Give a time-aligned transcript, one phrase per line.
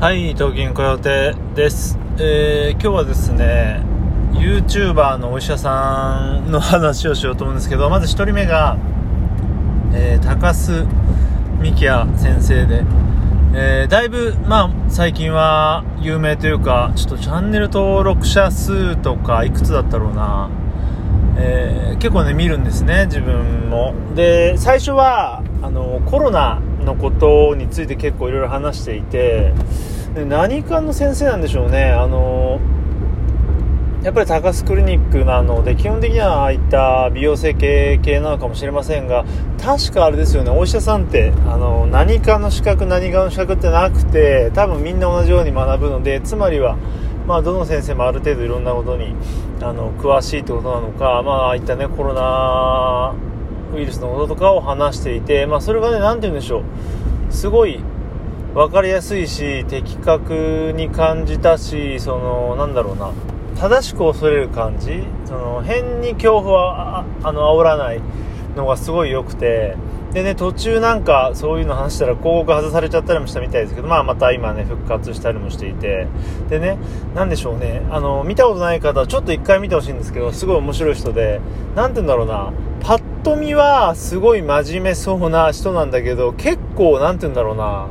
[0.00, 1.98] はい、東京コヨテです。
[2.18, 3.82] えー今日はですね、
[4.32, 8.78] YouTuber のお医者さんの話をしようと思うんですけど、まず1人目が、
[9.92, 10.86] えー高須
[11.60, 12.82] 幹也先生で、
[13.52, 20.48] えーだいぶ、まあ、最近は有名というか、ちょっとチャンネル登録者数とか、いくつだったろうな、
[21.36, 23.92] えー結構ね見るんですね自分も。
[24.14, 29.52] で最初はあのコロナのことについて結構いろいろ話していて
[30.14, 31.90] で何かの先生なんでしょうね。
[31.90, 32.60] あの
[34.02, 39.26] やっぱり高須クリニックなので基本的にはああいった美容整形系なのかもしれませんが
[39.62, 40.50] 確かあれですよね。
[40.50, 46.78] お医者さんってあの何かの資格何かの資格ってなくて多分みんな同じように学ぶのでつまりは
[47.26, 49.14] まあ、どの先生もある程度いろんなことに
[49.60, 53.14] あの詳しいってことなのか、まあ、ああいったねコロナ
[53.74, 56.62] ウイルスのこととかを話していて、まあ、それがね何て言うんでしょう。
[57.32, 57.80] すごい
[58.54, 63.12] 分かりやすいし的確に感じたしそのなんだろうな。
[63.56, 65.04] 正しく恐れる感じ。
[65.24, 68.00] その変に恐怖はあの煽らない
[68.56, 69.76] のがすごい良くて。
[70.12, 76.08] でね途中なんかそういうの話したら広告外されちゃったりもしたみたいですけど、まあ、また今ね復活したりもしていて。
[76.48, 76.78] でね
[77.14, 77.82] なんでしょうね。
[77.92, 81.40] あの見たことない方はちょっと一回見てほしいんですけどすごい面白い人で
[81.76, 82.52] なんて言うんだろうな。
[82.80, 87.88] パッと見はすごい真面目そうな人なんだけど結構なんて言うんだろうな。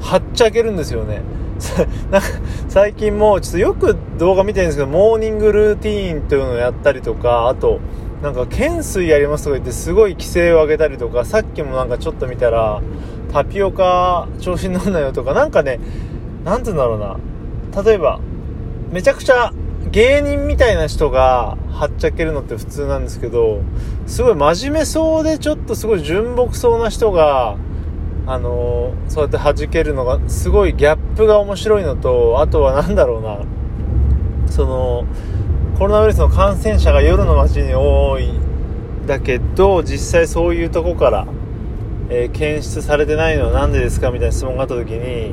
[0.00, 1.22] はっちゃけるんですよね。
[2.10, 2.28] なんか
[2.68, 7.80] 最近もちょっとよく動画見てるんですけどモーニングルーティーンというのをやったりとかあと
[8.22, 12.80] なんか懸垂やりますとか言ってすごい規制を上げたりとかさっきもなんかちょっと見たら
[13.32, 15.80] タピオカ調子に乗んなよとかなんかね
[16.44, 17.16] なんて言うんだろうな。
[17.82, 18.20] 例えば
[18.92, 19.52] めちゃくちゃ
[19.90, 23.62] 芸人みたいな人がはっちゃけるのって普通なんですけど
[24.06, 27.56] すごい真面目そうでちょっとすごい純朴そうな人が
[28.26, 33.38] あのーそうやって弾けるのがすごいギャップが面白いのとあとは何だろうな。
[34.50, 35.06] その
[35.78, 38.32] コロナウイルスの感染者が夜の街に多い
[39.06, 41.26] だけど実際そういうとこから、
[42.10, 45.32] えー検出されてないのは何でですかみたいな質問があった時に、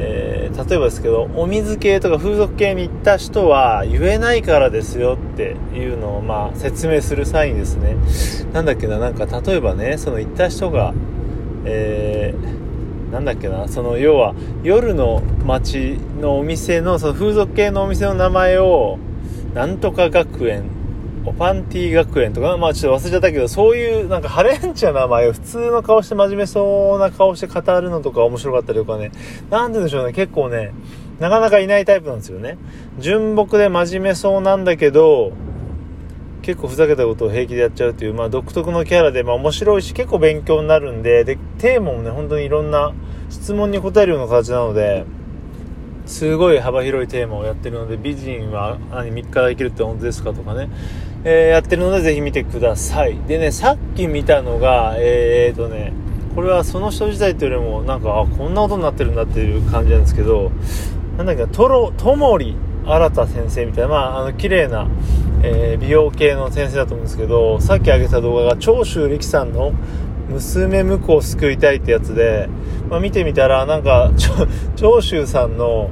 [0.00, 7.96] えー例えばですけどお水系とか風俗系に行った人は言えないからですよっていうのをまあ説明する際にですね
[8.52, 10.92] なんだっけななんか例えばねその行った人が
[11.64, 18.98] えーなんだっけなその要は夜の街のお店のその風俗系のお店の名前を
[19.54, 20.64] なんとか学園
[21.26, 29.12] おパンティ学園とかまあちょっと忘れちゃったけどそういうなんかハレンチな名前を普通の顔して真面目そうな顔して語るのとか面白かったりとかね。
[29.50, 30.12] なんて言うんでしょうね。
[30.12, 30.72] 結構ね
[31.18, 32.56] なかなかいないタイプなんですよね。
[32.98, 35.32] 純朴で真面目そうなんだけど
[36.40, 42.94] 結構ふざけたことを平気でやっちゃうっていう、まあ、独特のキャラで、まあ、面白いし結構勉強になるんででテーマもね本当にいろんな
[43.28, 45.04] 質問に答えるような形なので
[46.10, 50.68] すごい幅広いテーマをやってるので美人は何3日できるって本当ですかとかね、
[51.24, 53.16] えーやってるのでぜひ見てください。
[53.28, 55.92] でねさっき見たのがえー、とね
[56.34, 60.50] これはその人自体というよりもなんかあこんなことになってるんだっていう感じなんですけど
[61.16, 64.88] なんだっけなとろともり新先生みたいな、まあ、あの綺麗な、
[65.44, 69.72] えー美容系の先生だと思うんですけどさっき上げた動画が長州力さんの
[70.30, 72.48] 娘婿を救いたいってやつで、
[72.88, 74.12] まあ、見てみたらなんか
[74.76, 75.90] 長州さんの、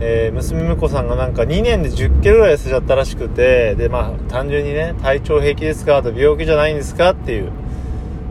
[0.00, 6.02] えー娘婿さんがなんか2年で1 0キロぐらい痩せちゃったらしくてでまあ単純にね体調平気ですか？
[6.02, 7.10] と病気じゃないんですか？
[7.10, 7.52] っていう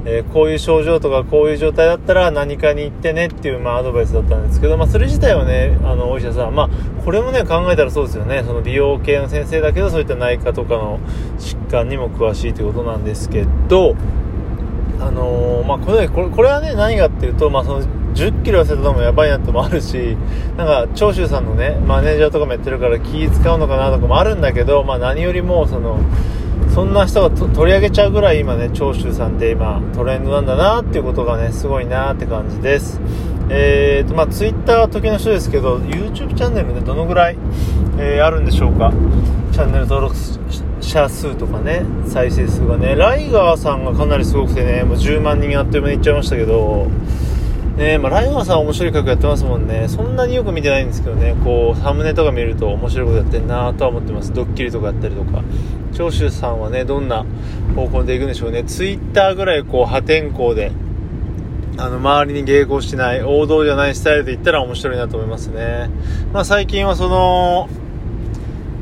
[0.06, 6.70] えーこういう症状とかこういう状態だったら何かに行ってねっていう、まあ、アドバイスだったんですけど、まあ、それ自体はねあのお医者さん、まあ、
[7.04, 8.44] これもね考えたらそうですよね。
[8.46, 11.00] その美容系の先生だけどそういった内科とかの
[11.38, 13.96] 疾患にも詳しいということなんですけど
[15.00, 17.86] あのーまあこれこれこれはね何かっていうと、まあ、その
[18.20, 20.18] 1 0キロ痩せたのもやばいなってもあるし
[20.58, 26.00] なんか長州さんのねマネージャーとかもやってるから気使うのかなとかもあるんだけど、まあ、何よりもその
[26.74, 33.00] そんな人が取り上げちゃうぐらい今ね長州さんって今トレンドなんだなっていうことがねすごいなって感じです。
[33.52, 37.38] えーとまあツイッターは時の人ですけど YouTube チャンネルねどのぐらい、
[37.98, 38.94] えーあるんでしょうか。
[39.52, 40.16] チャンネル登録
[40.80, 42.96] 者数とかね再生数がね。
[42.96, 46.88] ライガーさんがかなりすごくてねもう10万人あっという間にいっちゃいましたけど
[47.80, 49.88] ねまあ、ライガーさん面白い企画やってますもんね。
[49.88, 51.34] そんなによく見てないんですけどね。
[51.44, 54.34] こうサムネとか見ると面白いことやってんなとは思ってます。
[54.34, 55.42] ドッキリとかやったりとか。
[55.94, 57.26] 長州さんはねどんな
[57.76, 58.66] 方向でいくんでしょうね。
[58.66, 60.72] ツイッターぐらいこう破天荒で
[61.78, 65.90] あの周りに迎合しない王道じゃないスタイルで言ったら面白いなと思いますね、
[66.34, 67.70] まあ、最近はその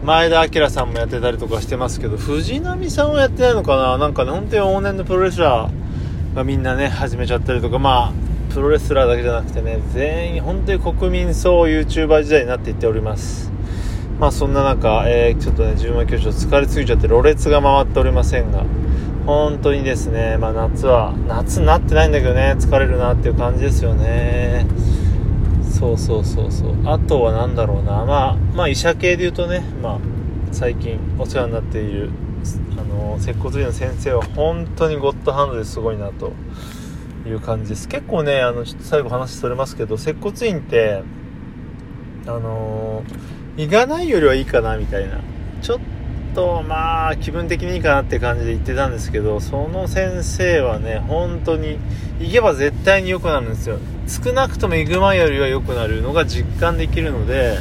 [0.04, 3.98] 前田明さんもやってたりとかしてますけど藤波さんはやってないのかな。
[4.00, 7.78] なんかね本当に往年のプロレスラーがみんなね始めちゃったりとか。
[7.78, 13.52] まあプロレスラーだけじゃなくてね全員本当に国民総 YouTuber 時代になっていっております。
[14.20, 18.66] まあそんな中、えー、ちょっとね10万教師疲れすぎちゃってろれつが回っておりませんが
[19.28, 24.66] 本当にですね、まあ、夏は夏になってないんだけどね疲れるなっていう感じですよね。
[25.70, 26.88] そうそうそうそう。
[26.88, 28.06] あとは何だろうな。
[28.06, 30.00] まあまあ医者系で言うとねまあ
[30.52, 32.10] 最近お世話になっている
[32.80, 36.32] あの接骨院の先生は本当にゴッドハンドですごいなと
[37.28, 37.88] いう感じです。
[37.88, 41.04] 結構ねあのちょっと最後話それますけど接骨院って
[42.26, 43.04] あの
[43.56, 45.20] 行かないよりはいいかなみたいな。
[45.62, 45.80] ちょっ
[46.36, 51.80] とまあ気分的にいいかなって感じで言ってたんですけどその先生はね本当に
[52.20, 53.80] 行けば絶対に良くなるんですよ。
[54.08, 57.58] 少なくとも行く前よりは良くなるのが実感できるので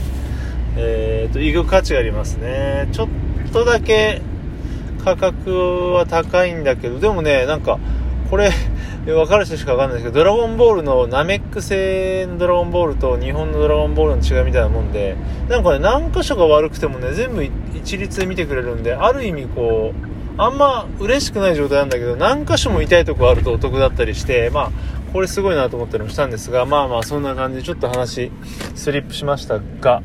[0.78, 2.88] えーと、行く価値がありますね。
[2.92, 3.08] ちょっ
[3.52, 4.20] とだけ
[5.02, 7.78] 価格は高いんだけどでもねなんか
[8.30, 8.50] これ
[9.04, 15.16] 分かる人しか分かんないですけどドラゴンボールのナメック製のドラゴンボールと日本のドラゴンボールの違いみたいなもんで
[15.48, 24.70] なんかね何箇所が悪くてもね全部一律で見てくれるんである意味こうあんま嬉しくない状態なんだけど何箇所も痛いとこあるとお得だったりしてまあ
[25.12, 28.30] これすごいなと思ったりもしたんですがまあまあそんな感じでちょっと話
[28.74, 30.02] スリップしましたが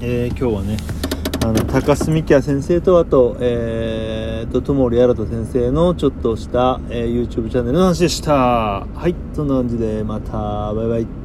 [0.00, 1.01] えー、今日はね
[1.44, 8.32] あの高須幹也先生とあと,、えーと、友利新先生のちょっとした、えー、YouTube チャンネルの話でした。
[8.32, 11.21] はいそんな感じでまたバイバイ。